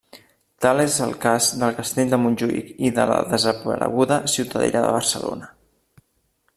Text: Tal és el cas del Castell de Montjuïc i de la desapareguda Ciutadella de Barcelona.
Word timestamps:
Tal 0.63 0.79
és 0.83 0.95
el 1.07 1.11
cas 1.25 1.49
del 1.63 1.75
Castell 1.81 2.15
de 2.15 2.19
Montjuïc 2.23 2.71
i 2.89 2.91
de 2.97 3.05
la 3.13 3.19
desapareguda 3.35 4.19
Ciutadella 4.37 4.85
de 4.87 4.95
Barcelona. 4.99 5.53